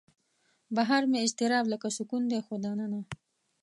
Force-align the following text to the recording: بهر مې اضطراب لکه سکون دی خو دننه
بهر 0.75 1.01
مې 1.11 1.19
اضطراب 1.25 1.65
لکه 1.73 1.87
سکون 1.97 2.23
دی 2.31 2.39
خو 2.45 2.53
دننه 2.63 2.99